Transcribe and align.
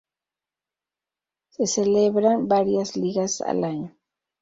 Se 1.49 1.67
celebran 1.67 2.47
varias 2.47 2.97
ligas 2.97 3.39
al 3.41 3.63
año. 3.63 3.95